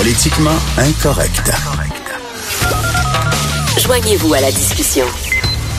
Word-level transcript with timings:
Politiquement 0.00 0.56
incorrect. 0.78 1.52
Joignez-vous 3.78 4.32
à 4.32 4.40
la 4.40 4.50
discussion. 4.50 5.04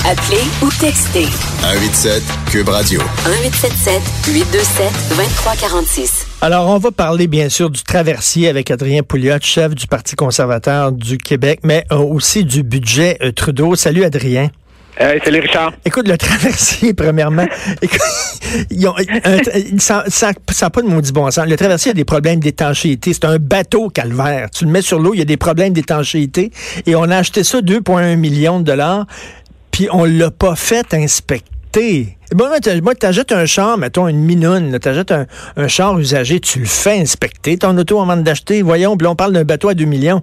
Appelez 0.06 0.44
ou 0.62 0.70
textez 0.80 1.26
187 1.64 2.22
Cube 2.52 2.70
Radio. 2.70 3.00
1877 3.26 4.02
827 4.28 4.92
2346. 5.18 6.28
Alors, 6.42 6.70
on 6.70 6.78
va 6.78 6.92
parler 6.92 7.26
bien 7.26 7.50
sûr 7.50 7.72
du 7.72 7.82
traversier 7.82 8.48
avec 8.48 8.70
Adrien 8.70 9.02
Pouliot, 9.02 9.38
chef 9.42 9.74
du 9.74 9.88
Parti 9.88 10.16
conservateur 10.16 10.92
du 10.92 11.18
Québec, 11.18 11.62
mais 11.64 11.86
euh, 11.92 11.98
aussi 11.98 12.44
du 12.44 12.62
budget 12.62 13.18
euh, 13.24 13.32
Trudeau. 13.32 13.76
Salut 13.76 14.04
Adrien. 14.04 14.52
Salut 14.98 15.40
Richard. 15.40 15.74
Écoute, 15.86 16.08
le 16.08 16.18
traversier, 16.18 16.94
premièrement, 16.96 17.46
écoute, 17.82 18.02
ont, 18.86 18.94
pas 20.70 20.82
de 20.82 20.88
maudit 20.88 21.12
bon 21.12 21.30
sens. 21.32 21.46
Le 21.48 21.58
traversier 21.58 21.92
a 21.92 21.94
des 21.94 22.06
problèmes 22.06 22.40
d'étanchéité. 22.40 23.14
C'est 23.14 23.26
un 23.26 23.38
bateau 23.38 23.90
calvaire. 23.90 24.50
Tu 24.52 24.66
le 24.66 24.72
mets 24.72 24.82
sur 24.82 25.00
l'eau, 25.00 25.14
il 25.14 25.20
y 25.20 25.22
a 25.22 25.26
des 25.26 25.38
problèmes 25.38 25.74
d'étanchéité. 25.74 26.52
Et 26.86 26.96
on 26.96 27.04
a 27.04 27.18
acheté 27.18 27.44
ça 27.44 27.60
2,1 27.60 28.16
millions 28.16 28.60
de 28.60 28.66
dollars 28.66 29.06
puis 29.72 29.88
on 29.92 30.04
l'a 30.04 30.30
pas 30.30 30.56
fait 30.56 30.94
inspecter. 30.94 32.18
Bon, 32.36 32.48
moi, 32.84 32.96
t'achètes 32.96 33.32
un 33.32 33.46
char, 33.46 33.78
mettons 33.78 34.08
une 34.08 34.20
minoune, 34.20 34.78
t'achètes 34.80 35.12
un, 35.12 35.26
un 35.56 35.68
char 35.68 35.98
usagé, 35.98 36.40
tu 36.40 36.60
le 36.60 36.66
fais 36.66 37.00
inspecter, 37.00 37.58
ton 37.58 37.78
auto 37.78 38.00
avant 38.02 38.18
d'acheter. 38.18 38.62
Voyons, 38.62 38.98
puis 38.98 39.08
on 39.08 39.16
parle 39.16 39.34
d'un 39.34 39.44
bateau 39.44 39.70
à 39.70 39.74
2 39.74 39.86
millions. 39.86 40.22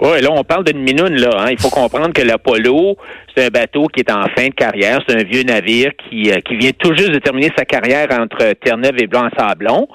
Oui, 0.00 0.20
là, 0.20 0.28
on 0.30 0.44
parle 0.44 0.64
d'une 0.64 0.80
minoune, 0.80 1.16
là. 1.16 1.30
Hein. 1.38 1.48
Il 1.50 1.60
faut 1.60 1.70
comprendre 1.70 2.12
que 2.12 2.22
l'Apollo, 2.22 2.96
c'est 3.34 3.46
un 3.46 3.48
bateau 3.48 3.86
qui 3.88 4.00
est 4.00 4.12
en 4.12 4.26
fin 4.36 4.46
de 4.46 4.54
carrière. 4.54 5.00
C'est 5.08 5.16
un 5.16 5.24
vieux 5.24 5.42
navire 5.42 5.90
qui, 6.08 6.30
euh, 6.30 6.36
qui 6.40 6.56
vient 6.56 6.70
tout 6.78 6.94
juste 6.94 7.10
de 7.10 7.18
terminer 7.18 7.50
sa 7.56 7.64
carrière 7.64 8.06
entre 8.12 8.52
Terre-Neuve 8.54 8.94
et 9.00 9.06
Blanc-Sablon. 9.08 9.88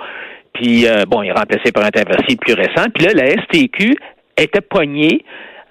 Puis, 0.53 0.85
euh, 0.87 1.05
bon, 1.07 1.23
il 1.23 1.29
est 1.29 1.33
remplacé 1.33 1.71
par 1.71 1.85
un 1.85 1.89
traversier 1.89 2.35
plus 2.35 2.53
récent. 2.53 2.85
Puis 2.93 3.05
là, 3.05 3.13
la 3.13 3.29
STQ 3.29 3.95
était 4.37 4.61
poignée 4.61 5.23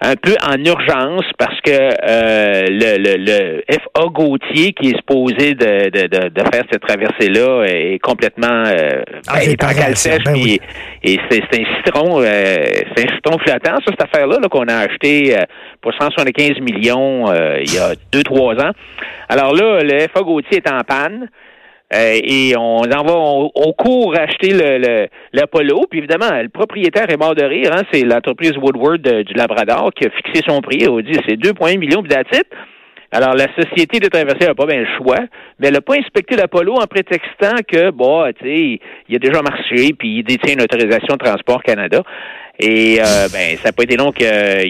un 0.04 0.16
peu 0.16 0.34
en 0.44 0.56
urgence 0.64 1.24
parce 1.38 1.60
que 1.60 1.70
euh, 1.70 2.66
le, 2.68 2.98
le, 2.98 3.16
le, 3.18 3.62
FA 3.70 4.06
Gauthier 4.06 4.72
qui 4.72 4.90
est 4.90 4.96
supposé 4.96 5.54
de, 5.54 5.90
de, 5.90 6.06
de, 6.08 6.28
de 6.28 6.40
faire 6.52 6.64
cette 6.70 6.82
traversée-là 6.82 7.64
est 7.66 7.98
complètement 8.00 8.64
euh, 8.66 9.02
ah, 9.28 9.34
ben, 9.36 9.50
est 9.50 9.64
en 9.64 9.68
ben 10.24 10.36
et, 10.36 10.60
et 11.04 11.20
c'est 11.30 11.42
un 11.42 11.76
citron 11.76 12.20
euh, 12.20 12.64
c'est 12.96 13.08
un 13.08 13.14
citron 13.14 13.38
flottant, 13.38 13.76
ça, 13.76 13.82
cette 13.86 14.02
affaire-là 14.02 14.38
-là, 14.38 14.48
qu'on 14.48 14.66
a 14.68 14.76
acheté 14.76 15.38
euh, 15.38 15.42
pour 15.80 15.92
175 15.94 16.60
millions 16.60 17.32
il 17.32 17.72
y 17.72 17.78
a 17.78 17.94
deux, 18.12 18.22
trois 18.22 18.54
ans. 18.54 18.72
Alors 19.28 19.54
là, 19.54 19.80
le 19.82 19.98
FA 20.12 20.22
Gauthier 20.22 20.58
est 20.58 20.70
en 20.70 20.80
panne. 20.80 21.28
Euh, 21.94 22.20
et 22.22 22.54
on 22.56 22.80
en 22.80 23.04
va, 23.04 23.14
on, 23.14 23.72
court 23.72 24.14
acheter 24.16 24.50
le, 24.52 25.08
l'Apollo. 25.32 25.86
Puis 25.90 25.98
évidemment, 25.98 26.30
le 26.40 26.48
propriétaire 26.48 27.10
est 27.10 27.16
mort 27.16 27.34
de 27.34 27.44
rire. 27.44 27.70
Hein, 27.74 27.82
c'est 27.92 28.02
l'entreprise 28.02 28.52
Woodward 28.56 29.02
du 29.02 29.34
Labrador 29.34 29.90
qui 29.94 30.06
a 30.06 30.10
fixé 30.10 30.42
son 30.46 30.60
prix. 30.60 30.86
On 30.88 31.00
dit 31.00 31.18
c'est 31.26 31.36
2,1 31.36 31.78
millions 31.78 32.02
d'attitudes. 32.02 32.46
Alors, 33.12 33.34
la 33.34 33.46
société 33.54 34.00
de 34.00 34.08
traversée 34.08 34.46
n'a 34.46 34.54
pas 34.54 34.64
bien 34.64 34.80
le 34.80 34.86
choix, 34.96 35.20
mais 35.58 35.68
elle 35.68 35.74
n'a 35.74 35.82
pas 35.82 35.96
inspecté 35.96 36.34
l'Apollo 36.34 36.76
en 36.76 36.86
prétextant 36.86 37.56
que, 37.68 37.90
bon, 37.90 38.24
tu 38.40 38.44
sais, 38.44 38.80
il 39.08 39.16
a 39.16 39.18
déjà 39.18 39.42
marché, 39.42 39.92
puis 39.98 40.18
il 40.18 40.22
détient 40.24 40.54
une 40.54 40.62
autorisation 40.62 41.16
de 41.16 41.24
transport 41.24 41.62
Canada. 41.62 42.02
Et 42.58 43.00
euh, 43.00 43.28
ben, 43.32 43.56
ça 43.56 43.68
n'a 43.68 43.72
pas 43.72 43.82
été 43.82 43.96
long 43.96 44.12
qu'il 44.12 44.26
y 44.26 44.28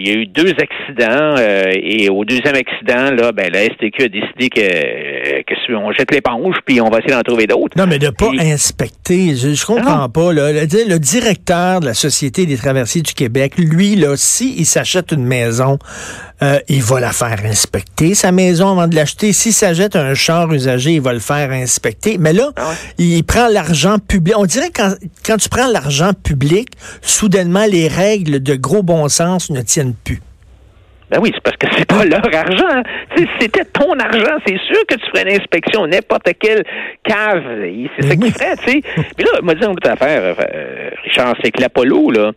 a 0.09 0.13
eu 0.13 0.25
deux 0.25 0.51
accidents. 0.51 1.35
Euh, 1.37 1.71
et 1.75 2.09
au 2.09 2.25
deuxième 2.25 2.55
accident, 2.55 3.11
là, 3.11 3.31
ben, 3.31 3.51
la 3.51 3.65
STQ 3.65 4.03
a 4.03 4.07
décidé 4.07 4.49
que, 4.49 5.41
que 5.43 5.73
on 5.75 5.91
jette 5.91 6.11
l'éponge, 6.11 6.55
puis 6.65 6.81
on 6.81 6.89
va 6.89 6.99
essayer 6.99 7.13
d'en 7.13 7.21
trouver 7.21 7.45
d'autres. 7.45 7.77
Non, 7.77 7.85
mais 7.87 7.99
de 7.99 8.09
pas 8.09 8.31
inspecter, 8.39 9.35
je, 9.35 9.53
je 9.53 9.65
comprends 9.65 10.09
pas. 10.09 10.33
Là, 10.33 10.51
le, 10.51 10.89
le, 10.89 10.99
directeur 10.99 11.81
de 11.81 11.85
la 11.85 11.93
Société 11.93 12.45
des 12.45 12.57
traversiers 12.57 13.01
du 13.01 13.13
Québec, 13.13 13.53
lui, 13.57 13.95
là, 13.95 14.15
si 14.15 14.55
il 14.57 14.65
s'achète 14.65 15.11
une 15.11 15.25
maison, 15.25 15.77
euh, 16.43 16.59
il 16.67 16.83
va 16.83 16.99
la 16.99 17.11
faire 17.11 17.37
inspecter, 17.45 18.15
sa 18.15 18.31
maison, 18.31 18.71
avant 18.71 18.87
de 18.87 18.95
l'acheter. 18.95 19.31
S'il 19.31 19.53
s'achète 19.53 19.95
un 19.95 20.13
char 20.13 20.51
usagé, 20.51 20.91
il 20.91 21.01
va 21.01 21.13
le 21.13 21.19
faire 21.19 21.51
inspecter. 21.51 22.17
Mais 22.19 22.33
là, 22.33 22.51
ah 22.57 22.73
il 22.97 23.23
prend 23.23 23.47
l'argent 23.47 23.97
public. 23.97 24.35
On 24.37 24.45
dirait 24.45 24.69
que 24.69 24.81
quand, 24.81 24.95
quand 25.25 25.37
tu 25.37 25.47
prends 25.47 25.67
l'argent 25.71 26.11
public, 26.13 26.69
soudainement, 27.01 27.65
les 27.65 27.87
règles 27.87 28.43
de 28.43 28.55
gros 28.55 28.83
bon 28.83 29.07
sens 29.07 29.49
ne 29.49 29.61
tiennent 29.61 29.95
plus. 29.95 30.21
Ben 31.13 31.19
oui, 31.21 31.31
c'est 31.33 31.43
parce 31.43 31.57
que 31.57 31.67
c'est 31.77 31.85
pas 31.85 32.03
leur 32.05 32.25
argent. 32.25 32.83
Si 33.15 33.27
c'était 33.39 33.65
ton 33.65 33.93
argent, 33.99 34.35
c'est 34.47 34.57
sûr 34.57 34.83
que 34.87 34.95
tu 34.95 35.05
ferais 35.11 35.21
une 35.29 35.39
inspection, 35.39 35.85
n'importe 35.85 36.27
quelle 36.39 36.63
cave. 37.03 37.43
C'est 37.97 38.07
ça 38.07 38.15
qu'il 38.15 38.33
ferait, 38.33 38.57
tu 38.57 38.71
sais. 38.71 38.81
Mais 39.17 39.23
là, 39.23 39.31
m'a 39.43 39.53
dit 39.53 39.63
une 39.63 39.71
autre 39.71 39.89
affaire, 39.89 40.35
euh, 40.39 40.89
Richard, 41.03 41.35
c'est 41.43 41.51
que 41.51 41.61
l'Apollo, 41.61 42.09
là, 42.09 42.31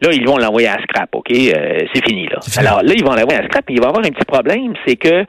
là, 0.00 0.12
ils 0.12 0.26
vont 0.26 0.36
l'envoyer 0.36 0.68
à 0.68 0.78
scrap, 0.82 1.14
OK? 1.14 1.30
Euh, 1.30 1.86
c'est 1.92 2.06
fini, 2.06 2.26
là. 2.28 2.38
Alors 2.56 2.82
là, 2.82 2.92
ils 2.94 3.04
vont 3.04 3.14
l'envoyer 3.14 3.40
à 3.40 3.44
scrap, 3.44 3.68
et 3.68 3.74
il 3.74 3.80
va 3.80 3.86
y 3.86 3.88
avoir 3.88 4.04
un 4.04 4.10
petit 4.10 4.24
problème, 4.24 4.74
c'est 4.86 4.96
que 4.96 5.24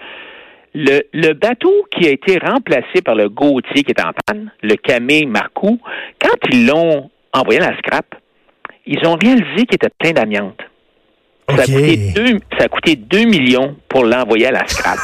le, 0.75 1.01
le, 1.13 1.33
bateau 1.33 1.73
qui 1.91 2.07
a 2.07 2.11
été 2.11 2.37
remplacé 2.37 3.01
par 3.03 3.15
le 3.15 3.29
Gautier 3.29 3.83
qui 3.83 3.91
est 3.91 4.01
en 4.01 4.11
panne, 4.25 4.51
le 4.61 4.75
Camille 4.75 5.25
Marcoux, 5.25 5.79
quand 6.21 6.35
ils 6.51 6.67
l'ont 6.67 7.09
envoyé 7.33 7.59
à 7.59 7.71
la 7.71 7.77
scrap, 7.77 8.05
ils 8.85 9.05
ont 9.07 9.15
réalisé 9.15 9.65
qu'il 9.65 9.75
était 9.75 9.89
plein 9.97 10.11
d'amiante. 10.11 10.59
Ça, 11.47 11.63
a 11.63 12.67
coûté 12.67 12.95
deux, 12.95 13.25
millions 13.25 13.75
pour 13.87 14.03
l'envoyer 14.03 14.47
à 14.47 14.51
la 14.51 14.67
scrap. 14.67 14.97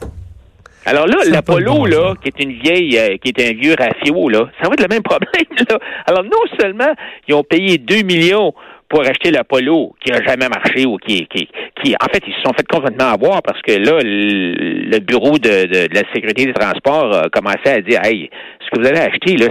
Alors 0.84 1.06
là, 1.06 1.16
l'Apollo, 1.26 1.86
là, 1.86 2.14
qui 2.22 2.28
est 2.28 2.44
une 2.44 2.52
vieille, 2.52 2.96
euh, 2.98 3.16
qui 3.16 3.30
est 3.30 3.50
un 3.50 3.54
vieux 3.54 3.74
ratio, 3.76 4.28
là, 4.28 4.48
ça 4.60 4.68
va 4.68 4.74
être 4.74 4.82
le 4.82 4.88
même 4.88 5.02
problème, 5.02 5.66
là. 5.68 5.78
Alors, 6.06 6.22
non 6.22 6.58
seulement 6.60 6.92
ils 7.26 7.34
ont 7.34 7.42
payé 7.42 7.78
2 7.78 8.02
millions 8.02 8.54
pour 8.88 9.00
acheter 9.00 9.30
l'Apollo 9.30 9.94
qui 10.00 10.12
a 10.12 10.22
jamais 10.22 10.48
marché 10.48 10.86
ou 10.86 10.96
qui, 10.96 11.26
qui, 11.26 11.48
qui, 11.82 11.94
en 12.00 12.06
fait, 12.12 12.22
ils 12.26 12.34
se 12.34 12.42
sont 12.42 12.52
fait 12.56 12.66
complètement 12.66 13.12
avoir 13.12 13.42
parce 13.42 13.60
que 13.62 13.72
là, 13.72 13.98
le, 14.02 14.98
bureau 15.00 15.38
de, 15.38 15.66
de, 15.66 15.94
la 15.94 16.02
sécurité 16.14 16.46
des 16.46 16.52
transports 16.52 17.14
a 17.14 17.28
commencé 17.28 17.68
à 17.68 17.80
dire, 17.80 18.00
hey, 18.04 18.30
ce 18.60 18.70
que 18.70 18.80
vous 18.80 18.86
allez 18.86 19.00
acheter, 19.00 19.36
là, 19.36 19.46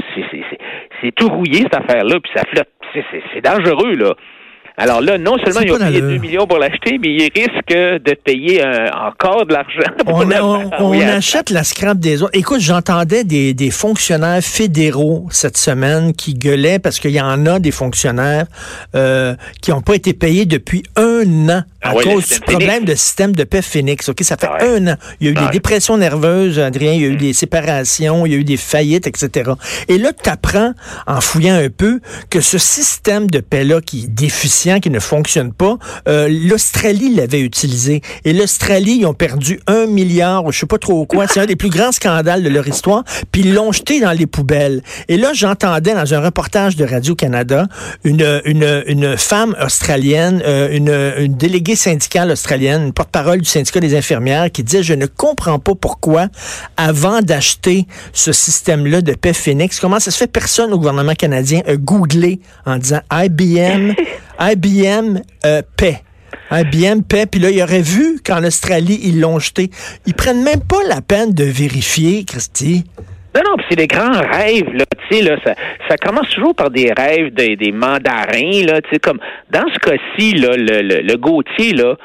c'est 1.01 1.12
tout 1.16 1.28
rouillé, 1.28 1.63
cette 1.63 1.75
affaire-là, 1.75 2.19
puis 2.19 2.31
ça 2.35 2.44
flotte. 2.51 2.69
C'est 3.34 3.41
dangereux, 3.41 3.96
là. 3.96 4.13
Alors 4.77 5.01
là, 5.01 5.17
non 5.17 5.37
seulement 5.37 5.61
ils 5.61 5.71
ont 5.71 5.77
payé 5.77 6.01
2 6.01 6.17
millions 6.17 6.47
pour 6.47 6.57
l'acheter, 6.57 6.97
mais 7.01 7.13
ils 7.13 7.31
risquent 7.33 8.03
de 8.03 8.13
payer 8.13 8.63
encore 8.93 9.45
de 9.45 9.53
l'argent. 9.53 9.79
On, 10.07 10.29
on, 10.79 10.99
achète 10.99 11.49
la 11.49 11.63
scrap 11.63 11.97
des 11.97 12.21
autres. 12.21 12.37
Écoute, 12.37 12.59
j'entendais 12.59 13.23
des, 13.23 13.53
des, 13.53 13.71
fonctionnaires 13.71 14.41
fédéraux 14.41 15.27
cette 15.31 15.57
semaine 15.57 16.13
qui 16.13 16.33
gueulaient 16.33 16.79
parce 16.79 16.99
qu'il 16.99 17.11
y 17.11 17.21
en 17.21 17.45
a 17.45 17.59
des 17.59 17.71
fonctionnaires 17.71 18.45
euh, 18.95 19.35
qui 19.61 19.71
n'ont 19.71 19.81
pas 19.81 19.95
été 19.95 20.13
payés 20.13 20.45
depuis 20.45 20.83
un 20.95 21.49
an 21.49 21.63
à 21.85 21.91
ah 21.91 22.03
cause 22.03 22.28
du 22.28 22.40
problème 22.40 22.84
de 22.84 22.96
système 22.96 23.34
de 23.34 23.44
paix 23.44 23.62
Phoenix. 23.62 24.09
OK, 24.09 24.23
ça 24.23 24.38
fait 24.38 24.50
ah 24.50 24.66
un 24.66 24.88
an. 24.88 24.96
Il 25.19 25.28
y 25.28 25.29
a 25.29 25.31
eu 25.31 25.35
des 25.35 25.41
ah 25.47 25.51
dépressions 25.51 25.97
nerveuses, 25.97 26.59
Adrien, 26.59 26.94
il 26.94 27.01
y 27.01 27.06
a 27.06 27.07
eu 27.07 27.13
mm. 27.13 27.18
des 27.18 27.34
séparations, 27.34 28.25
il 28.25 28.31
y 28.31 28.35
a 28.35 28.40
eu 28.40 28.44
des 28.44 28.57
faillites, 28.57 29.06
etc. 29.06 29.51
Et 29.88 30.00
là, 30.00 30.12
tu 30.12 30.28
apprends, 30.28 30.73
en 31.06 31.22
fouillant 31.22 31.56
un 31.56 31.69
peu, 31.69 32.00
que 32.31 32.41
ce 32.41 32.57
système 32.57 33.29
de 33.29 33.40
paix-là 33.40 33.81
qui 33.81 34.06
est 34.06 34.07
déficient, 34.07 34.79
qui 34.79 34.90
ne 34.90 34.99
fonctionne 34.99 35.53
pas, 35.53 35.78
euh, 36.08 36.28
l'Australie 36.28 37.14
l'avait 37.14 37.41
utilisé. 37.41 38.02
Et 38.23 38.34
l'Australie, 38.34 38.97
ils 39.02 39.05
ont 39.05 39.14
perdu 39.14 39.59
un 39.67 39.85
milliard, 39.85 40.52
je 40.52 40.59
sais 40.59 40.66
pas 40.66 40.79
trop 40.79 41.05
quoi. 41.05 41.28
C'est 41.28 41.40
un 41.40 41.46
des 41.46 41.55
plus 41.55 41.70
grands 41.70 41.91
scandales 41.91 42.41
de 42.41 42.49
leur 42.49 42.67
histoire. 42.67 43.03
Puis 43.31 43.41
ils 43.41 43.53
l'ont 43.53 43.72
jeté 43.72 43.99
dans 43.99 44.11
les 44.11 44.26
poubelles. 44.26 44.81
Et 45.08 45.17
là, 45.17 45.34
j'entendais 45.34 45.93
dans 45.93 46.14
un 46.14 46.20
reportage 46.20 46.76
de 46.76 46.85
Radio-Canada 46.85 47.67
une, 48.03 48.41
une, 48.46 48.84
une 48.88 49.17
femme 49.17 49.55
australienne, 49.64 50.41
euh, 50.46 50.70
une, 50.72 51.23
une 51.23 51.35
déléguée 51.35 51.74
syndicale 51.75 52.31
australienne, 52.31 52.83
une 52.83 52.93
porte-parole 52.93 53.39
du 53.41 53.49
syndicat 53.49 53.79
des 53.79 53.95
infirmières, 53.95 54.51
qui 54.51 54.63
disait, 54.63 54.83
je 54.83 54.93
ne 54.93 55.05
comprends 55.05 55.59
pas 55.59 55.75
pourquoi, 55.75 56.27
avant 56.77 57.22
d'acheter 57.22 57.85
ce 58.13 58.31
système-là 58.31 59.01
de 59.01 59.13
paix 59.13 59.33
Phoenix, 59.33 59.79
comment 59.79 59.99
ça 59.99 60.11
se 60.11 60.17
fait 60.17 60.27
personne 60.27 60.73
au 60.73 60.77
gouvernement 60.77 61.13
canadien 61.13 61.61
a 61.67 61.75
googlé 61.75 62.39
en 62.66 62.77
disant 62.77 63.01
IBM, 63.11 63.93
IBM 64.39 65.22
euh, 65.45 65.61
paix. 65.77 66.01
IBM 66.51 67.01
paix, 67.01 67.25
puis 67.25 67.39
là, 67.39 67.49
il 67.49 67.61
aurait 67.61 67.81
vu 67.81 68.19
qu'en 68.23 68.43
Australie, 68.43 68.99
ils 69.03 69.19
l'ont 69.19 69.39
jeté. 69.39 69.71
Ils 70.05 70.13
prennent 70.13 70.43
même 70.43 70.61
pas 70.61 70.83
la 70.87 71.01
peine 71.01 71.33
de 71.33 71.43
vérifier, 71.43 72.23
Christy. 72.23 72.83
Non, 73.35 73.41
non, 73.46 73.64
c'est 73.70 73.76
des 73.76 73.87
grands 73.87 74.22
rêves, 74.22 74.73
là, 74.73 74.85
tu 75.09 75.17
sais, 75.17 75.22
là, 75.22 75.37
ça, 75.43 75.55
ça 75.90 75.97
commence 75.97 76.29
toujours 76.29 76.55
par 76.55 76.70
des 76.70 76.93
rêves 76.97 77.34
des, 77.34 77.58
des 77.58 77.72
mandarins, 77.72 78.66
là, 78.66 78.82
tu 78.82 78.90
sais, 78.91 78.99
comme, 78.99 79.20
dans 79.52 79.66
ce 79.73 79.79
cas-ci, 79.79 80.35
là, 80.35 80.55
le, 80.55 80.82
le, 80.82 81.02
le 81.02 81.84
là, 81.84 81.96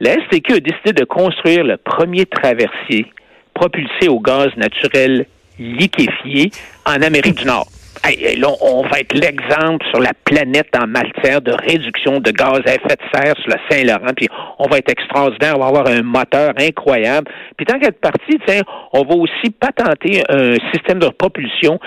la 0.00 0.12
STQ 0.14 0.54
a 0.54 0.60
décidé 0.60 0.92
de 0.92 1.04
construire 1.04 1.62
le 1.62 1.76
premier 1.76 2.26
traversier 2.26 3.06
propulsé 3.54 4.08
au 4.08 4.18
gaz 4.18 4.48
naturel 4.56 5.26
liquéfié 5.58 6.50
en 6.84 7.00
Amérique 7.00 7.36
du 7.36 7.46
Nord. 7.46 7.68
Là, 8.04 8.48
on 8.60 8.82
va 8.82 9.00
être 9.00 9.14
l'exemple 9.14 9.84
sur 9.90 9.98
la 9.98 10.12
planète 10.24 10.68
en 10.76 10.86
matière 10.86 11.40
de 11.40 11.52
réduction 11.52 12.20
de 12.20 12.30
gaz 12.30 12.60
à 12.66 12.74
effet 12.74 12.96
de 12.96 13.08
serre 13.12 13.34
sur 13.38 13.48
le 13.48 13.56
Saint-Laurent, 13.70 14.12
puis 14.14 14.28
on 14.58 14.68
va 14.68 14.78
être 14.78 14.90
extraordinaire, 14.90 15.54
on 15.56 15.60
va 15.60 15.66
avoir 15.68 15.86
un 15.86 16.02
moteur 16.02 16.52
incroyable. 16.58 17.30
Puis 17.56 17.64
tant 17.64 17.78
qu'être 17.78 18.00
parti, 18.00 18.38
tiens, 18.46 18.60
on 18.92 19.04
va 19.04 19.14
aussi 19.14 19.50
patenter 19.58 20.22
un 20.28 20.54
système 20.72 20.98
de 20.98 21.08
propulsion 21.08 21.78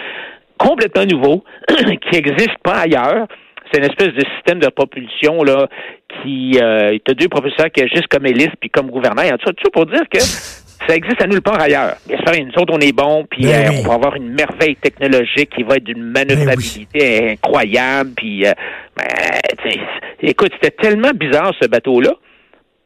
complètement 0.58 1.06
nouveau 1.06 1.44
qui 1.68 2.12
n'existe 2.12 2.58
pas 2.64 2.80
ailleurs. 2.80 3.28
C'est 3.72 3.80
une 3.80 3.86
espèce 3.86 4.14
de 4.14 4.24
système 4.36 4.60
de 4.60 4.69
propulsion 4.69 5.44
là 5.44 5.68
qui 6.24 6.58
euh, 6.60 6.98
as 7.08 7.14
deux 7.14 7.28
professeurs 7.28 7.69
qui 7.72 7.84
agissent 7.84 8.08
comme 8.10 8.25
hélice 8.25 8.52
puis 8.60 8.69
comme 8.69 8.90
gouverneur. 8.90 9.25
En 9.34 9.38
tout 9.38 9.52
cas, 9.52 9.69
pour 9.72 9.86
dire 9.86 10.04
que 10.12 10.19
ça 10.88 10.95
existe 10.95 11.22
à 11.22 11.28
nulle 11.28 11.42
part 11.42 11.60
ailleurs. 11.60 11.95
Bien 12.07 12.18
sûr, 12.18 12.45
nous 12.45 12.62
autres, 12.62 12.74
on 12.74 12.80
est 12.80 12.92
bons, 12.95 13.25
puis 13.30 13.44
Ben 13.44 13.68
euh, 13.68 13.81
on 13.84 13.88
va 13.89 13.94
avoir 13.95 14.16
une 14.16 14.34
merveille 14.34 14.75
technologique 14.78 15.50
qui 15.56 15.63
va 15.63 15.75
être 15.75 15.84
d'une 15.84 16.04
manœuvrabilité 16.04 17.31
incroyable. 17.31 18.12
Puis, 18.16 18.45
euh, 18.45 18.51
ben, 18.95 19.06
tu 19.63 19.80
écoute, 20.30 20.51
c'était 20.62 20.75
tellement 20.75 21.12
bizarre 21.13 21.51
ce 21.62 21.68
bateau-là 21.68 22.12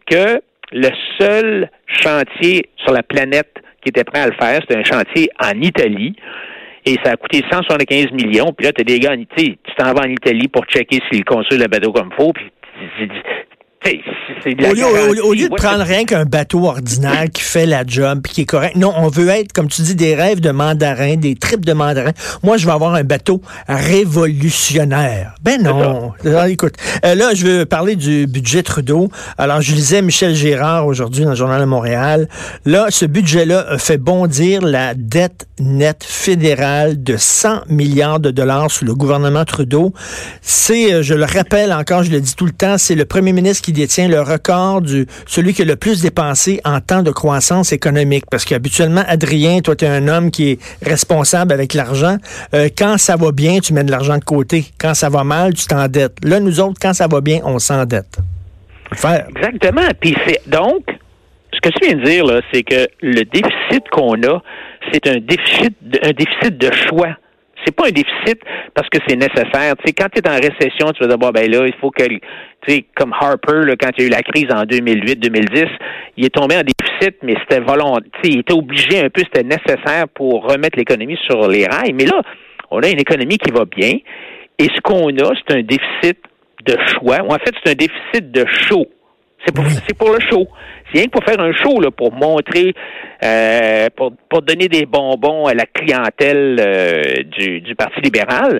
que 0.09 0.42
le 0.71 0.89
seul 1.19 1.69
chantier 1.88 2.69
sur 2.77 2.94
la 2.94 3.03
planète 3.03 3.53
qui 3.83 3.89
était 3.89 4.04
prêt 4.04 4.19
à 4.21 4.27
le 4.27 4.33
faire, 4.39 4.59
c'était 4.62 4.77
un 4.77 4.83
chantier 4.83 5.30
en 5.44 5.59
Italie. 5.62 6.15
Et 6.86 6.95
ça 7.04 7.12
a 7.12 7.15
coûté 7.15 7.44
175 7.51 8.12
millions. 8.12 8.54
Puis 8.57 8.65
là, 8.65 8.74
t'as 8.74 8.83
des 8.83 9.00
gars, 9.00 9.12
en- 9.12 9.18
tu 9.18 9.25
sais, 9.38 9.57
tu 9.63 9.75
t'en 9.77 9.94
vas 9.94 10.01
en 10.06 10.09
Italie 10.09 10.47
pour 10.47 10.65
checker 10.65 11.00
s'ils 11.12 11.24
construisent 11.24 11.62
le 11.62 11.68
bateau 11.68 11.92
comme 11.92 12.12
faut. 12.18 12.33
Puis, 12.33 12.45
Au 14.45 14.74
lieu, 14.74 14.86
au- 14.86 14.94
garantie. 14.94 15.19
au 15.22 15.33
lieu 15.33 15.50
de 15.50 15.56
prendre 15.56 15.83
rien 15.83 16.06
qu'un 16.06 16.25
bateau 16.25 16.66
ordinaire 16.68 17.25
qui 17.33 17.42
fait 17.42 17.66
la 17.66 17.83
job 17.86 18.22
puis 18.24 18.33
qui 18.33 18.42
est 18.42 18.45
correct, 18.45 18.75
non, 18.75 18.94
on 18.95 19.07
veut 19.07 19.28
être, 19.30 19.54
comme 19.54 19.68
tu 19.68 19.81
dis, 19.81 19.95
des 19.95 20.13
rêves 20.16 20.39
de 20.39 20.51
mandarin, 20.51 21.16
des 21.16 21.36
tripes 21.36 21.66
de 21.66 21.74
mandarin. 21.74 22.12
Moi, 22.44 22.57
je 22.57 22.66
vais 22.68 22.72
avoir 22.72 22.94
un 22.94 23.04
bateau 23.04 23.42
révolutionnaire. 23.68 25.36
Ben 25.42 25.62
non. 25.62 26.13
Ah, 26.25 26.50
écoute, 26.50 26.75
euh, 27.06 27.16
là, 27.16 27.33
je 27.33 27.45
veux 27.45 27.66
parler 27.66 27.95
du 27.95 28.28
budget 28.28 28.63
Trudeau. 28.63 29.10
Alors, 29.38 29.62
je 29.62 29.74
lisais 29.74 30.01
Michel 30.01 30.36
Gérard 30.36 30.86
aujourd'hui 30.86 31.24
dans 31.24 31.31
le 31.31 31.36
Journal 31.36 31.60
de 31.60 31.66
Montréal. 31.66 32.28
Là, 32.66 32.88
ce 32.89 33.06
budget-là 33.06 33.78
fait 33.78 33.98
bondir 33.98 34.62
la 34.62 34.94
dette 34.95 35.48
nette 35.60 36.04
fédérale 36.04 37.01
de 37.04 37.18
100 37.18 37.62
milliards 37.69 38.19
de 38.19 38.31
dollars 38.31 38.72
sous 38.72 38.86
le 38.86 38.95
gouvernement 38.95 39.45
Trudeau. 39.45 39.94
C'est, 40.42 40.94
euh, 40.94 41.04
je 41.04 41.13
le 41.13 41.25
rappelle 41.25 41.72
encore, 41.74 42.04
je 42.04 42.12
le 42.12 42.19
dis 42.19 42.36
tout 42.36 42.45
le 42.45 42.51
temps, 42.51 42.78
c'est 42.78 42.95
le 42.95 43.06
premier 43.06 43.31
ministre 43.33 43.63
qui 43.63 43.70
détient 43.71 44.07
le 44.07 44.21
record 44.21 44.81
du 44.81 45.06
celui 45.25 45.53
qui 45.53 45.62
a 45.62 45.65
le 45.65 45.75
plus 45.75 46.01
dépensé 46.01 46.62
en 46.65 46.79
temps 46.79 47.03
de 47.03 47.12
croissance 47.12 47.71
économique. 47.71 48.25
Parce 48.29 48.45
qu'habituellement, 48.45 49.03
Adrien, 49.07 49.62
toi, 49.62 49.75
tu 49.75 49.85
es 49.85 49.88
un 49.88 50.07
homme 50.07 50.31
qui 50.31 50.51
est 50.51 50.59
responsable 50.85 51.53
avec 51.53 51.73
l'argent. 51.73 52.18
Euh, 52.53 52.69
quand 52.77 52.97
ça 52.97 53.15
va 53.15 53.31
bien, 53.31 53.59
tu 53.59 53.73
mets 53.73 53.83
de 53.83 53.91
l'argent 53.91 54.18
de 54.18 54.23
côté. 54.23 54.65
Quand 54.79 54.94
ça 54.94 55.09
va 55.09 55.23
mal, 55.23 55.53
tu 55.53 55.65
t'endettes. 55.65 56.18
Là, 56.23 56.39
nous 56.39 56.59
autres, 56.59 56.79
quand 56.81 56.94
ça 56.94 57.07
va 57.07 57.21
bien, 57.21 57.39
on 57.44 57.59
s'endette. 57.59 58.19
Exactement. 58.91 59.88
Puis 60.00 60.15
c'est 60.25 60.41
donc 60.50 60.83
ce 61.53 61.59
que 61.59 61.69
tu 61.69 61.88
viens 61.88 61.97
de 61.97 62.03
dire 62.03 62.41
c'est 62.53 62.63
que 62.63 62.88
le 63.01 63.23
déficit 63.23 63.88
qu'on 63.91 64.21
a, 64.23 64.41
c'est 64.91 65.07
un 65.07 65.19
déficit 65.19 66.57
de 66.57 66.71
choix. 66.88 67.15
C'est 67.65 67.75
pas 67.75 67.87
un 67.87 67.91
déficit 67.91 68.39
parce 68.73 68.89
que 68.89 68.97
c'est 69.07 69.15
nécessaire. 69.15 69.75
Tu 69.77 69.87
sais, 69.87 69.93
quand 69.93 70.07
tu 70.13 70.19
es 70.19 70.27
en 70.27 70.35
récession, 70.35 70.91
tu 70.93 71.01
vas 71.01 71.07
dire 71.07 71.17
bon 71.17 71.29
ben 71.29 71.49
là, 71.49 71.65
il 71.65 71.73
faut 71.79 71.91
que 71.91 72.03
tu 72.03 72.19
sais, 72.67 72.85
comme 72.95 73.13
Harper, 73.13 73.65
là, 73.65 73.75
quand 73.79 73.89
il 73.97 74.01
y 74.01 74.03
a 74.05 74.07
eu 74.07 74.11
la 74.11 74.21
crise 74.21 74.47
en 74.51 74.63
2008-2010, 74.63 75.67
il 76.17 76.25
est 76.25 76.29
tombé 76.29 76.55
en 76.57 76.61
déficit, 76.61 77.17
mais 77.23 77.35
c'était 77.41 77.61
volontaire. 77.61 78.09
Il 78.23 78.39
était 78.39 78.53
obligé 78.53 79.03
un 79.03 79.09
peu, 79.09 79.21
c'était 79.21 79.43
nécessaire 79.43 80.07
pour 80.13 80.43
remettre 80.43 80.77
l'économie 80.77 81.17
sur 81.25 81.47
les 81.47 81.65
rails. 81.65 81.93
Mais 81.93 82.05
là, 82.05 82.21
on 82.69 82.79
a 82.79 82.87
une 82.87 82.99
économie 82.99 83.37
qui 83.37 83.51
va 83.51 83.65
bien. 83.65 83.97
Et 84.59 84.65
ce 84.65 84.81
qu'on 84.81 85.09
a, 85.09 85.33
c'est 85.35 85.55
un 85.55 85.63
déficit 85.63 86.19
de 86.65 86.77
choix. 86.87 87.23
Ou 87.23 87.33
en 87.33 87.39
fait, 87.39 87.53
c'est 87.63 87.71
un 87.71 87.75
déficit 87.75 88.31
de 88.31 88.45
show. 88.45 88.85
C'est 89.45 89.55
pour, 89.55 89.65
c'est 89.67 89.97
pour 89.97 90.11
le 90.13 90.19
show. 90.29 90.47
C'est 90.91 90.99
rien 90.99 91.07
que 91.07 91.11
pour 91.11 91.23
faire 91.23 91.39
un 91.39 91.53
show, 91.53 91.79
là, 91.81 91.89
pour 91.91 92.13
montrer, 92.13 92.73
euh, 93.23 93.88
pour, 93.95 94.13
pour 94.29 94.41
donner 94.41 94.67
des 94.67 94.85
bonbons 94.85 95.45
à 95.47 95.53
la 95.53 95.65
clientèle 95.65 96.57
euh, 96.59 97.23
du, 97.38 97.61
du 97.61 97.75
Parti 97.75 98.01
libéral. 98.01 98.59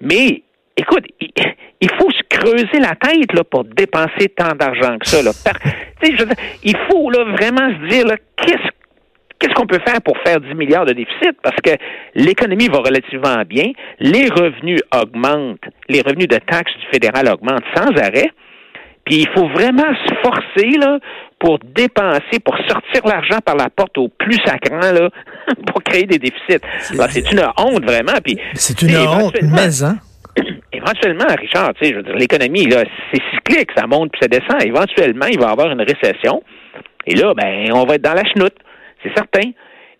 Mais, 0.00 0.42
écoute, 0.76 1.04
il, 1.20 1.30
il 1.80 1.90
faut 1.98 2.10
se 2.10 2.22
creuser 2.28 2.78
la 2.78 2.94
tête 2.94 3.32
là, 3.32 3.42
pour 3.42 3.64
dépenser 3.64 4.28
tant 4.36 4.54
d'argent 4.54 4.96
que 4.98 5.06
ça. 5.08 5.22
Là. 5.22 5.32
Par- 5.44 5.58
je 6.02 6.10
veux 6.10 6.26
dire, 6.26 6.36
il 6.62 6.76
faut 6.88 7.10
là, 7.10 7.24
vraiment 7.36 7.68
se 7.68 7.88
dire 7.88 8.06
là, 8.06 8.16
qu'est-ce 8.36 8.68
Qu'est-ce 9.38 9.54
qu'on 9.54 9.66
peut 9.66 9.80
faire 9.84 10.00
pour 10.02 10.16
faire 10.24 10.40
10 10.40 10.54
milliards 10.54 10.84
de 10.84 10.92
déficit? 10.92 11.32
Parce 11.42 11.56
que 11.64 11.72
l'économie 12.14 12.68
va 12.68 12.78
relativement 12.78 13.42
bien, 13.44 13.72
les 13.98 14.28
revenus 14.28 14.78
augmentent, 14.94 15.64
les 15.88 16.00
revenus 16.00 16.28
de 16.28 16.36
taxes 16.36 16.72
du 16.78 16.86
fédéral 16.92 17.26
augmentent 17.28 17.64
sans 17.74 17.90
arrêt, 18.00 18.30
puis 19.04 19.16
il 19.22 19.28
faut 19.34 19.48
vraiment 19.48 19.92
se 20.06 20.14
forcer 20.22 20.70
là, 20.78 20.98
pour 21.38 21.58
dépenser, 21.58 22.38
pour 22.44 22.56
sortir 22.68 23.04
l'argent 23.04 23.38
par 23.44 23.56
la 23.56 23.68
porte 23.68 23.98
au 23.98 24.08
plus 24.08 24.38
sacrant 24.44 24.92
là, 24.92 25.08
pour 25.66 25.82
créer 25.82 26.04
des 26.04 26.18
déficits. 26.18 26.60
C'est 27.10 27.32
une 27.32 27.40
honte 27.58 27.84
vraiment. 27.84 28.12
Puis, 28.24 28.38
C'est 28.54 28.80
une 28.82 28.96
honte, 29.06 29.36
mais 29.42 29.82
hein? 29.84 29.96
Éventuellement, 30.72 31.26
Richard, 31.38 31.74
tu 31.74 31.84
sais, 31.84 31.90
je 31.92 31.96
veux 31.96 32.02
dire, 32.04 32.14
l'économie, 32.16 32.66
là, 32.66 32.84
c'est 33.12 33.20
cyclique, 33.34 33.70
ça 33.76 33.86
monte 33.86 34.12
puis 34.12 34.20
ça 34.22 34.28
descend. 34.28 34.62
Éventuellement, 34.64 35.26
il 35.26 35.38
va 35.38 35.48
y 35.48 35.50
avoir 35.52 35.70
une 35.70 35.82
récession. 35.82 36.42
Et 37.06 37.14
là, 37.14 37.34
ben, 37.34 37.70
on 37.74 37.84
va 37.84 37.96
être 37.96 38.02
dans 38.02 38.14
la 38.14 38.24
chenoute, 38.24 38.54
c'est 39.02 39.12
certain. 39.14 39.50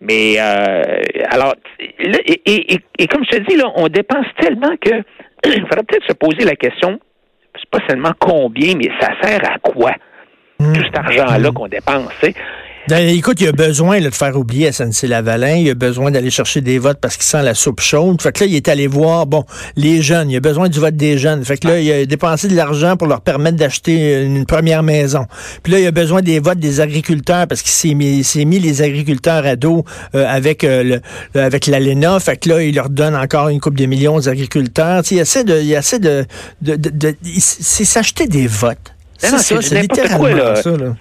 Mais 0.00 0.34
euh, 0.38 0.82
alors, 1.30 1.54
là, 2.00 2.18
et, 2.24 2.40
et- 2.46 2.74
et- 2.74 2.80
et 2.98 3.06
comme 3.08 3.24
je 3.30 3.36
te 3.36 3.42
dis, 3.48 3.56
là, 3.56 3.64
on 3.76 3.88
dépense 3.88 4.26
tellement 4.40 4.74
que 4.80 4.90
il 5.46 5.60
faudrait 5.62 5.82
peut-être 5.84 6.06
se 6.08 6.14
poser 6.14 6.44
la 6.44 6.56
question, 6.56 6.98
pas 7.72 7.80
seulement 7.88 8.12
combien, 8.18 8.74
mais 8.76 8.90
ça 9.00 9.08
sert 9.22 9.40
à 9.50 9.58
quoi? 9.58 9.92
Tout 10.58 10.84
cet 10.84 10.96
argent-là 10.96 11.50
qu'on 11.50 11.66
dépense, 11.66 12.12
écoute, 12.90 13.40
il 13.40 13.46
a 13.48 13.52
besoin 13.52 14.00
là, 14.00 14.10
de 14.10 14.14
faire 14.14 14.36
oublier 14.36 14.72
SNC 14.72 15.06
Lavalin. 15.06 15.54
Il 15.56 15.70
a 15.70 15.74
besoin 15.74 16.10
d'aller 16.10 16.30
chercher 16.30 16.60
des 16.60 16.78
votes 16.78 16.98
parce 17.00 17.16
qu'il 17.16 17.24
sent 17.24 17.42
la 17.42 17.54
soupe 17.54 17.80
chaude. 17.80 18.20
Fait 18.20 18.32
que 18.32 18.40
là, 18.40 18.46
il 18.46 18.56
est 18.56 18.68
allé 18.68 18.86
voir, 18.88 19.26
bon, 19.26 19.44
les 19.76 20.02
jeunes. 20.02 20.30
Il 20.30 20.36
a 20.36 20.40
besoin 20.40 20.68
du 20.68 20.80
vote 20.80 20.96
des 20.96 21.16
jeunes. 21.16 21.44
Fait 21.44 21.56
que 21.58 21.68
là, 21.68 21.78
il 21.78 21.90
a 21.92 22.04
dépensé 22.06 22.48
de 22.48 22.56
l'argent 22.56 22.96
pour 22.96 23.06
leur 23.06 23.20
permettre 23.20 23.56
d'acheter 23.56 24.22
une 24.24 24.44
première 24.46 24.82
maison. 24.82 25.26
Puis 25.62 25.72
là, 25.72 25.78
il 25.80 25.86
a 25.86 25.90
besoin 25.92 26.22
des 26.22 26.40
votes 26.40 26.58
des 26.58 26.80
agriculteurs 26.80 27.46
parce 27.46 27.62
qu'il 27.62 27.70
s'est 27.70 27.94
mis, 27.94 28.24
mis 28.44 28.58
les 28.58 28.82
agriculteurs 28.82 29.46
à 29.46 29.54
dos 29.56 29.84
euh, 30.14 30.26
avec 30.28 30.64
euh, 30.64 31.00
le, 31.34 31.40
avec 31.40 31.66
l'ALENA. 31.68 32.18
Fait 32.20 32.36
que 32.36 32.48
là, 32.48 32.62
il 32.62 32.74
leur 32.74 32.90
donne 32.90 33.14
encore 33.14 33.48
une 33.48 33.60
coupe 33.60 33.76
de 33.76 33.86
millions 33.86 34.16
aux 34.16 34.28
agriculteurs. 34.28 35.02
Tu 35.04 35.10
sais, 35.10 35.14
il 35.14 35.20
essaie 35.20 35.44
de, 35.44 35.60
il 35.60 35.72
essaie 35.72 35.98
de, 36.00 36.24
de, 36.60 36.74
de- 36.76 36.90
de- 36.90 37.14
c'est 37.38 37.84
s'acheter 37.84 38.26
des 38.26 38.48
votes. 38.48 38.92
Non, 39.30 39.38
C'est 39.38 39.80
littéralement 39.80 40.18
quoi, 40.18 40.34
là. 40.34 40.56
ça, 40.56 40.70
là. 40.70 40.96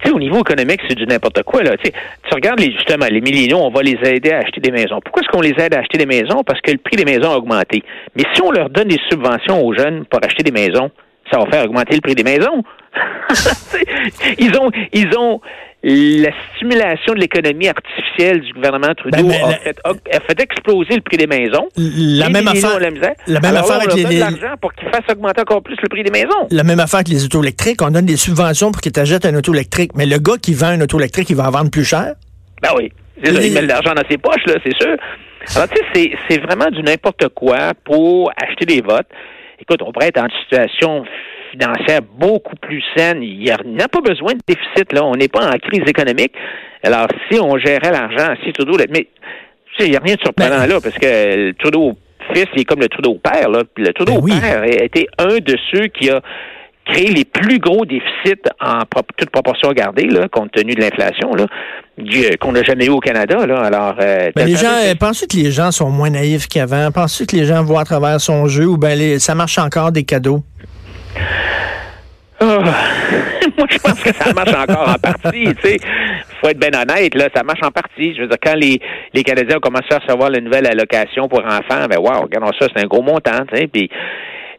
Tu 0.00 0.08
sais, 0.08 0.14
au 0.14 0.18
niveau 0.18 0.40
économique, 0.40 0.80
c'est 0.88 0.94
du 0.94 1.06
n'importe 1.06 1.42
quoi. 1.42 1.62
Là. 1.62 1.76
Tu, 1.82 1.90
regardes 2.32 2.60
les, 2.60 2.72
justement 2.72 3.06
les 3.10 3.20
milléniaux, 3.20 3.58
on 3.58 3.70
va 3.70 3.82
les 3.82 3.98
aider 4.04 4.30
à 4.30 4.38
acheter 4.38 4.60
des 4.60 4.70
maisons. 4.70 5.00
Pourquoi 5.04 5.22
est-ce 5.22 5.30
qu'on 5.30 5.40
les 5.40 5.54
aide 5.58 5.74
à 5.74 5.80
acheter 5.80 5.98
des 5.98 6.06
maisons? 6.06 6.42
Parce 6.44 6.60
que 6.60 6.70
le 6.70 6.78
prix 6.78 6.96
des 6.96 7.04
maisons 7.04 7.32
a 7.32 7.36
augmenté. 7.36 7.82
Mais 8.14 8.24
si 8.34 8.42
on 8.42 8.50
leur 8.50 8.70
donne 8.70 8.88
des 8.88 9.00
subventions 9.08 9.64
aux 9.64 9.74
jeunes 9.74 10.04
pour 10.06 10.20
acheter 10.22 10.42
des 10.42 10.52
maisons, 10.52 10.90
ça 11.30 11.38
va 11.38 11.46
faire 11.46 11.64
augmenter 11.64 11.94
le 11.94 12.00
prix 12.00 12.14
des 12.14 12.22
maisons. 12.22 12.62
Ils 14.38 14.56
ont 14.58 14.70
ils 14.92 15.18
ont 15.18 15.40
la 15.82 16.30
stimulation 16.56 17.14
de 17.14 17.20
l'économie 17.20 17.68
artificielle 17.68 18.40
du 18.40 18.52
gouvernement 18.54 18.92
Trudeau 18.96 19.22
Ben, 19.28 19.44
a, 19.44 19.52
fait, 19.58 19.76
a 19.84 20.20
fait 20.20 20.40
exploser 20.40 20.94
le 20.96 21.00
prix 21.02 21.16
des 21.16 21.26
maisons. 21.26 21.68
La 21.76 22.28
même 22.28 22.48
affaire. 22.48 22.80
la 22.80 22.90
misère. 22.90 23.12
La 23.26 23.40
même 23.40 23.54
Alors 23.56 23.70
affaire 23.70 23.76
on 23.76 23.80
avec 23.90 23.94
les- 23.94 24.02
donne 24.02 24.10
de 24.10 24.14
les- 24.14 24.20
l'argent 24.20 24.56
pour 24.60 24.72
qu'ils 24.74 24.88
fassent 24.88 25.08
augmenter 25.10 25.40
encore 25.42 25.62
plus 25.62 25.76
le 25.80 25.88
prix 25.88 26.02
des 26.02 26.10
maisons. 26.10 26.48
La 26.50 26.64
même 26.64 26.80
affaire 26.80 27.04
que 27.04 27.10
les 27.10 27.24
autos 27.24 27.42
électriques. 27.42 27.82
On 27.82 27.90
donne 27.90 28.06
des 28.06 28.16
subventions 28.16 28.72
pour 28.72 28.80
qu'ils 28.80 28.92
t'achètent 28.92 29.26
un 29.26 29.34
auto 29.36 29.52
électrique. 29.54 29.92
Mais 29.94 30.06
le 30.06 30.18
gars 30.18 30.38
qui 30.42 30.54
vend 30.54 30.68
un 30.68 30.80
auto 30.80 30.98
électrique, 30.98 31.30
il 31.30 31.36
va 31.36 31.46
en 31.48 31.50
vendre 31.52 31.70
plus 31.70 31.84
cher? 31.84 32.14
Ben 32.62 32.70
oui. 32.76 32.90
C'est 33.22 33.32
ça, 33.32 33.40
Les- 33.40 33.46
il 33.48 33.54
met 33.54 33.62
de 33.62 33.68
l'argent 33.68 33.94
dans 33.94 34.02
ses 34.10 34.18
poches, 34.18 34.44
là, 34.46 34.54
c'est 34.64 34.76
sûr. 34.76 34.96
Alors, 35.54 35.68
tu 35.68 35.76
sais, 35.76 35.84
c'est- 35.94 36.12
c'est 36.28 36.38
vraiment 36.42 36.68
du 36.70 36.82
n'importe 36.82 37.28
quoi 37.28 37.72
pour 37.84 38.32
acheter 38.42 38.66
des 38.66 38.80
votes. 38.80 39.06
Écoute, 39.60 39.80
on 39.82 39.92
pourrait 39.92 40.08
être 40.08 40.20
en 40.20 40.28
situation 40.42 41.04
financière 41.50 42.00
beaucoup 42.18 42.56
plus 42.56 42.82
saine. 42.96 43.22
Il 43.22 43.38
n'y 43.38 43.50
a, 43.50 43.88
pas 43.88 44.00
besoin 44.00 44.32
de 44.32 44.40
déficit, 44.46 44.92
là. 44.92 45.04
On 45.04 45.14
n'est 45.14 45.28
pas 45.28 45.46
en 45.46 45.58
crise 45.58 45.82
économique. 45.86 46.32
Alors, 46.82 47.08
si 47.30 47.38
on 47.40 47.58
gérait 47.58 47.92
l'argent, 47.92 48.34
si 48.44 48.52
Trudeau... 48.52 48.76
Mais, 48.90 49.06
tu 49.06 49.78
sais, 49.78 49.86
il 49.86 49.90
n'y 49.90 49.96
a 49.96 50.00
rien 50.00 50.14
de 50.14 50.20
surprenant 50.20 50.60
Ben- 50.60 50.66
là, 50.68 50.80
parce 50.80 50.96
que 50.96 51.06
le 51.48 51.54
Trudeau 51.54 51.96
fils, 52.32 52.46
il 52.54 52.62
est 52.62 52.64
comme 52.64 52.80
le 52.80 52.88
Trudeau 52.88 53.14
père, 53.14 53.48
là. 53.48 53.62
Le 53.76 53.92
Trudeau 53.92 54.14
Ben 54.14 54.20
oui. 54.22 54.40
père 54.40 54.62
a 54.62 54.66
été 54.66 55.08
un 55.18 55.38
de 55.38 55.56
ceux 55.70 55.86
qui 55.88 56.10
a 56.10 56.20
créé 56.86 57.08
les 57.08 57.24
plus 57.24 57.58
gros 57.58 57.84
déficits 57.84 58.40
en 58.60 58.80
toute 59.16 59.30
proportion 59.30 59.72
gardée, 59.72 60.06
là, 60.06 60.28
compte 60.28 60.52
tenu 60.52 60.74
de 60.74 60.80
l'inflation, 60.80 61.34
là, 61.34 61.46
qu'on 62.40 62.52
n'a 62.52 62.62
jamais 62.62 62.86
eu 62.86 62.90
au 62.90 63.00
Canada. 63.00 63.44
Là. 63.44 63.60
Alors, 63.60 63.96
euh, 64.00 64.30
ben, 64.34 64.46
les 64.46 64.54
gens, 64.54 64.68
penses 64.98 65.26
que 65.26 65.36
les 65.36 65.50
gens 65.50 65.72
sont 65.72 65.90
moins 65.90 66.10
naïfs 66.10 66.46
qu'avant? 66.46 66.90
Penses-tu 66.92 67.26
que 67.26 67.36
les 67.36 67.44
gens 67.44 67.64
voient 67.64 67.80
à 67.80 67.84
travers 67.84 68.20
son 68.20 68.46
jeu 68.46 68.66
ou 68.66 68.76
ben 68.76 69.18
ça 69.18 69.34
marche 69.34 69.58
encore 69.58 69.90
des 69.90 70.04
cadeaux? 70.04 70.42
Oh. 72.40 72.44
Moi, 73.58 73.66
je 73.70 73.78
pense 73.78 74.02
que 74.02 74.12
ça 74.12 74.32
marche 74.34 74.54
encore 74.54 74.88
en 74.88 74.98
partie. 74.98 75.46
Sais, 75.62 75.78
faut 76.40 76.48
être 76.48 76.58
bien 76.58 76.78
honnête, 76.78 77.14
là, 77.14 77.28
ça 77.34 77.42
marche 77.42 77.62
en 77.62 77.70
partie. 77.70 78.14
Je 78.14 78.22
veux 78.22 78.28
dire, 78.28 78.38
quand 78.42 78.54
les, 78.54 78.78
les 79.14 79.22
Canadiens 79.22 79.56
ont 79.56 79.60
commencé 79.60 79.86
à 79.90 79.98
recevoir 79.98 80.30
la 80.30 80.40
nouvelle 80.40 80.66
allocation 80.66 81.28
pour 81.28 81.44
enfants, 81.44 81.86
ben 81.88 81.98
wow, 81.98 82.22
regardons 82.22 82.52
ça, 82.58 82.66
c'est 82.74 82.82
un 82.82 82.86
gros 82.86 83.02
montant. 83.02 83.44
Puis 83.72 83.88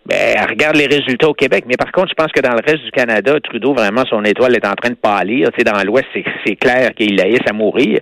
ben, 0.07 0.37
regarde 0.49 0.77
les 0.77 0.87
résultats 0.87 1.27
au 1.27 1.33
Québec. 1.33 1.65
Mais 1.67 1.75
par 1.75 1.91
contre, 1.91 2.09
je 2.09 2.13
pense 2.13 2.31
que 2.31 2.39
dans 2.39 2.53
le 2.53 2.61
reste 2.65 2.83
du 2.83 2.91
Canada, 2.91 3.33
Trudeau, 3.43 3.73
vraiment, 3.73 4.03
son 4.09 4.23
étoile 4.23 4.55
est 4.55 4.65
en 4.65 4.73
train 4.73 4.89
de 4.89 4.95
pâlir. 4.95 5.49
Sais, 5.57 5.63
dans 5.65 5.83
l'Ouest, 5.83 6.07
c'est 6.45 6.55
clair 6.55 6.91
qu'il 6.95 7.15
laisse 7.15 7.41
à 7.47 7.53
mourir. 7.53 7.99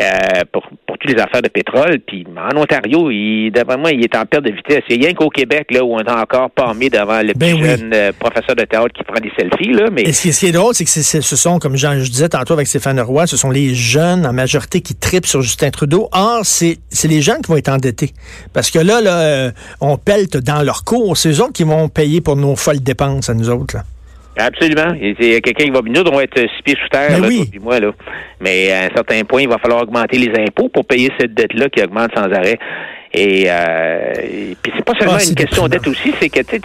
Euh, 0.00 0.42
pour, 0.50 0.62
pour 0.88 0.98
toutes 0.98 1.12
les 1.12 1.22
affaires 1.22 1.40
de 1.40 1.48
pétrole. 1.48 2.00
Puis 2.04 2.26
en 2.36 2.56
Ontario, 2.56 3.12
il, 3.12 3.52
d'après 3.52 3.76
moi, 3.76 3.92
il 3.92 4.02
est 4.02 4.16
en 4.16 4.26
perte 4.26 4.42
de 4.42 4.50
vitesse. 4.50 4.82
Il 4.90 5.00
y 5.00 5.04
a 5.04 5.06
rien 5.06 5.14
qu'au 5.14 5.28
Québec, 5.28 5.68
là, 5.70 5.84
où 5.84 5.94
on 5.94 6.00
est 6.00 6.10
encore 6.10 6.50
parmi 6.50 6.90
devant 6.90 7.22
le 7.22 7.32
ben 7.32 7.56
jeune 7.56 7.92
euh, 7.94 8.10
professeur 8.18 8.56
de 8.56 8.64
théâtre 8.64 8.92
qui 8.92 9.04
prend 9.04 9.20
des 9.20 9.30
selfies. 9.38 9.72
Là, 9.72 9.90
mais... 9.92 10.02
Et 10.02 10.12
ce, 10.12 10.36
qui, 10.36 10.46
est 10.46 10.50
drôle, 10.50 10.74
c'est 10.74 10.84
que 10.84 10.90
ce 10.90 11.36
sont, 11.36 11.60
comme 11.60 11.76
Jean, 11.76 11.96
je 12.00 12.10
disais 12.10 12.28
tantôt 12.28 12.54
avec 12.54 12.66
Stéphane 12.66 13.00
Roy, 13.00 13.28
ce 13.28 13.36
sont 13.36 13.52
les 13.52 13.72
jeunes 13.76 14.26
en 14.26 14.32
majorité 14.32 14.80
qui 14.80 14.96
tripent 14.96 15.26
sur 15.26 15.42
Justin 15.42 15.70
Trudeau. 15.70 16.08
Or, 16.10 16.40
c'est 16.42 16.80
les 17.04 17.22
jeunes 17.22 17.40
qui 17.42 17.52
vont 17.52 17.56
être 17.56 17.68
endettés. 17.68 18.10
Parce 18.52 18.72
que 18.72 18.80
là, 18.80 19.00
là 19.00 19.20
euh, 19.20 19.52
on 19.80 19.96
pelte 19.96 20.38
dans 20.38 20.62
leur 20.62 20.82
cours. 20.82 21.16
C'est 21.16 21.30
eux 21.30 21.40
autres 21.40 21.52
qui 21.52 21.62
vont 21.62 21.88
payer 21.88 22.20
pour 22.20 22.34
nos 22.34 22.56
folles 22.56 22.80
dépenses 22.80 23.30
à 23.30 23.34
nous 23.34 23.48
autres. 23.48 23.76
Là. 23.76 23.84
Absolument. 24.36 24.94
Il 25.00 25.14
y 25.20 25.34
a 25.34 25.40
quelqu'un 25.40 25.64
qui 25.64 25.70
va 25.70 25.80
venir, 25.80 26.02
on 26.06 26.16
va 26.16 26.24
être 26.24 26.38
six 26.38 26.62
pieds 26.64 26.76
sous 26.82 26.88
terre, 26.88 27.20
là, 27.20 27.28
oui. 27.28 27.50
moi, 27.60 27.78
là. 27.80 27.92
Mais 28.40 28.72
à 28.72 28.84
un 28.84 28.94
certain 28.94 29.22
point, 29.24 29.42
il 29.42 29.48
va 29.48 29.58
falloir 29.58 29.82
augmenter 29.82 30.18
les 30.18 30.32
impôts 30.42 30.68
pour 30.68 30.84
payer 30.84 31.10
cette 31.18 31.34
dette-là 31.34 31.68
qui 31.68 31.82
augmente 31.82 32.10
sans 32.14 32.24
arrêt. 32.24 32.58
Et, 33.16 33.44
euh, 33.48 34.12
puis 34.60 34.72
c'est 34.76 34.84
pas 34.84 34.92
seulement 34.98 35.18
ah, 35.20 35.24
une 35.24 35.36
question 35.36 35.64
de 35.66 35.68
dette 35.68 35.86
aussi, 35.86 36.12
c'est 36.20 36.28
que 36.28 36.40
tu 36.40 36.58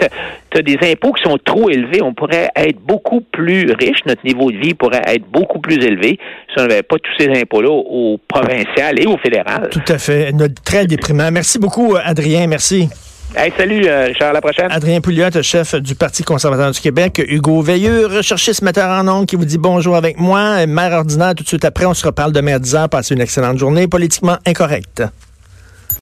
as, 0.57 0.61
des 0.63 0.77
impôts 0.91 1.11
qui 1.13 1.21
sont 1.21 1.37
trop 1.37 1.69
élevés. 1.69 2.01
On 2.01 2.15
pourrait 2.15 2.49
être 2.55 2.79
beaucoup 2.79 3.21
plus 3.21 3.71
riche, 3.79 3.99
notre 4.07 4.25
niveau 4.25 4.51
de 4.51 4.57
vie 4.57 4.73
pourrait 4.73 5.03
être 5.05 5.29
beaucoup 5.31 5.59
plus 5.59 5.75
élevé 5.75 6.17
si 6.51 6.55
on 6.57 6.63
n'avait 6.63 6.81
pas 6.81 6.95
tous 6.97 7.11
ces 7.19 7.39
impôts-là 7.39 7.69
au, 7.69 8.19
provincial 8.27 8.99
et 8.99 9.05
au 9.05 9.17
fédéral. 9.17 9.69
Tout 9.69 9.93
à 9.93 9.99
fait. 9.99 10.33
Très 10.65 10.87
déprimant. 10.87 11.29
Merci 11.31 11.59
beaucoup, 11.59 11.95
Adrien. 12.03 12.47
Merci. 12.47 12.89
Hey, 13.35 13.53
salut, 13.55 13.85
euh, 13.85 14.05
Richard, 14.05 14.29
à 14.29 14.33
la 14.33 14.41
prochaine. 14.41 14.71
Adrien 14.71 15.01
Pouliot, 15.01 15.29
chef 15.43 15.75
du 15.75 15.93
Parti 15.93 16.23
conservateur 16.23 16.71
du 16.71 16.79
Québec. 16.79 17.23
Hugo 17.27 17.61
Veilleux, 17.61 18.07
recherchiste 18.07 18.63
metteur 18.63 18.89
en 18.89 19.03
nom, 19.03 19.25
qui 19.25 19.35
vous 19.35 19.45
dit 19.45 19.59
bonjour 19.59 19.95
avec 19.95 20.19
moi. 20.19 20.65
Mère 20.65 20.93
ordinaire, 20.93 21.35
tout 21.35 21.43
de 21.43 21.47
suite 21.47 21.63
après, 21.63 21.85
on 21.85 21.93
se 21.93 22.07
reparle 22.07 22.31
de 22.31 22.41
10 22.41 22.75
heures. 22.75 22.89
Passez 22.89 23.13
une 23.13 23.21
excellente 23.21 23.59
journée. 23.59 23.87
Politiquement 23.87 24.37
incorrecte. 24.47 25.03